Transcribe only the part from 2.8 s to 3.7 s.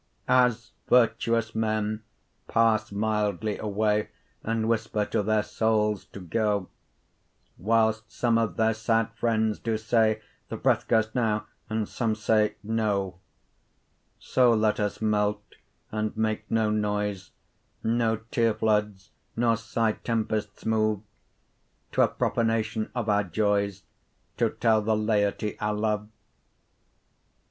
mildly